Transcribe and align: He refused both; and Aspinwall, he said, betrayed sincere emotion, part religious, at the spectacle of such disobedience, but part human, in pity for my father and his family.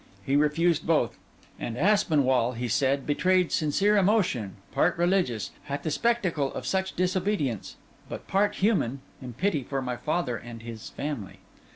He 0.25 0.35
refused 0.35 0.87
both; 0.87 1.15
and 1.59 1.77
Aspinwall, 1.77 2.53
he 2.53 2.67
said, 2.67 3.05
betrayed 3.05 3.51
sincere 3.51 3.97
emotion, 3.97 4.55
part 4.71 4.97
religious, 4.97 5.51
at 5.69 5.83
the 5.83 5.91
spectacle 5.91 6.51
of 6.55 6.65
such 6.65 6.95
disobedience, 6.95 7.75
but 8.09 8.27
part 8.27 8.55
human, 8.55 9.01
in 9.21 9.33
pity 9.33 9.61
for 9.63 9.79
my 9.79 9.97
father 9.97 10.35
and 10.37 10.63
his 10.63 10.89
family. 10.89 11.37